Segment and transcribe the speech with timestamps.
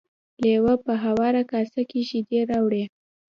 [0.43, 2.83] لیوه په هواره کاسه کې شیدې راوړې.